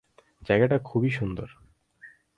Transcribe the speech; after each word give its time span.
জায়গাটা 0.41 0.77
খুবই 0.79 1.09
সুন্দর। 1.09 1.47